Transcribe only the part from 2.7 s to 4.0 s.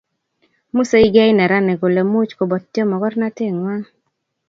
mokornateng'wang'